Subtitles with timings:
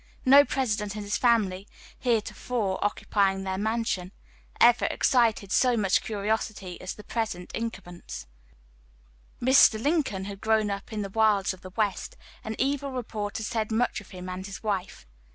[0.25, 1.67] No President and his family,
[1.99, 4.11] heretofore occupying this mansion,
[4.59, 8.25] ever excited so much curiosity as the present incumbents.
[9.39, 9.79] Mr.
[9.79, 13.71] Lincoln had grown up in the wilds of the West, and evil report had said
[13.71, 15.05] much of him and his wife.